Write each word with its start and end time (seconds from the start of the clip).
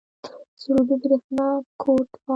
سروبي 0.61 0.95
بریښنا 1.01 1.47
کوټ 1.81 2.07
فعال 2.21 2.21
دی؟ 2.23 2.29